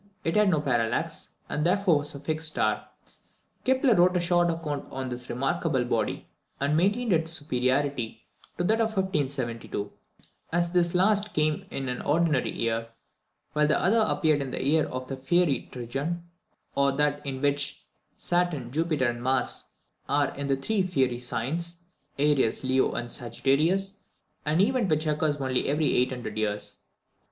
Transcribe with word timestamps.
It 0.23 0.35
had 0.35 0.49
no 0.49 0.59
parallax, 0.61 1.29
and 1.47 1.63
therefore 1.63 1.97
was 1.99 2.15
a 2.15 2.19
fixed 2.19 2.47
star. 2.53 2.87
Kepler 3.63 3.93
wrote 3.93 4.17
a 4.17 4.19
short 4.19 4.49
account 4.49 4.91
of 4.91 5.09
this 5.11 5.29
remarkable 5.29 5.85
body, 5.85 6.27
and 6.59 6.75
maintained 6.75 7.13
its 7.13 7.29
superiority 7.33 8.23
to 8.57 8.63
that 8.63 8.81
of 8.81 8.97
1572, 8.97 9.93
as 10.51 10.71
this 10.71 10.95
last 10.95 11.35
came 11.35 11.67
in 11.69 11.87
an 11.87 12.01
ordinary 12.01 12.49
year, 12.49 12.89
while 13.53 13.67
the 13.67 13.79
other 13.79 13.99
appeared 14.07 14.41
in 14.41 14.49
the 14.49 14.63
year 14.65 14.87
of 14.87 15.05
the 15.05 15.15
fiery 15.15 15.69
trigon, 15.71 16.23
or 16.73 16.91
that 16.93 17.23
in 17.23 17.39
which 17.39 17.85
Saturn, 18.15 18.71
Jupiter, 18.71 19.05
and 19.11 19.21
Mars, 19.21 19.65
are 20.09 20.33
in 20.33 20.47
the 20.47 20.57
three 20.57 20.81
fiery 20.81 21.19
signs, 21.19 21.83
Aries, 22.17 22.63
Leo, 22.63 22.91
and 22.93 23.11
Sagittarius, 23.11 23.99
an 24.47 24.61
event 24.61 24.89
which 24.89 25.05
occurs 25.05 25.35
only 25.35 25.69
every 25.69 25.93
800 25.93 26.39
years. 26.39 26.77